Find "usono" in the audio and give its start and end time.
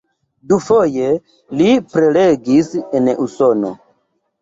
3.29-3.75